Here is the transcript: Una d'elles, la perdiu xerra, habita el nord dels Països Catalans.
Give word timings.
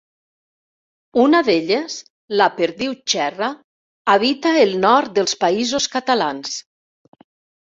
Una 1.23 1.41
d'elles, 1.49 1.97
la 2.41 2.47
perdiu 2.61 2.95
xerra, 3.13 3.51
habita 4.15 4.55
el 4.63 4.75
nord 4.87 5.13
dels 5.21 5.37
Països 5.45 5.89
Catalans. 5.99 6.59